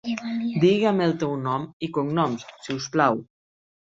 [0.61, 3.21] Diga'm el teu nom i cognoms, si us plau.